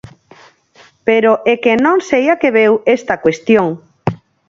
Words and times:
Pero 1.07 1.31
é 1.51 1.53
que 1.63 1.73
non 1.85 1.97
sei 2.09 2.25
a 2.33 2.35
que 2.41 2.55
veu 2.59 2.73
esta 2.97 3.15
cuestión. 3.23 3.67